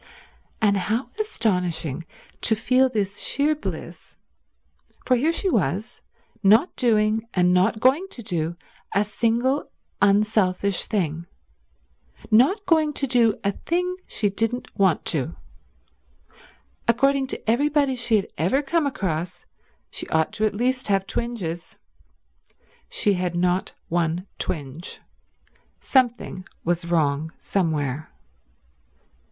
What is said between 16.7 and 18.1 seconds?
According to everybody